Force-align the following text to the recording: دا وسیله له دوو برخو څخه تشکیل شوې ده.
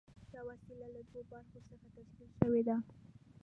دا 0.33 0.39
وسیله 0.49 0.85
له 0.93 1.01
دوو 1.07 1.21
برخو 1.31 1.57
څخه 1.67 1.85
تشکیل 1.95 2.29
شوې 2.39 2.61
ده. 2.67 2.75